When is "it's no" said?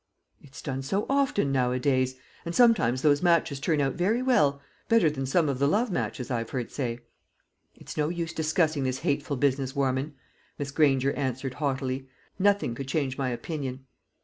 7.75-8.09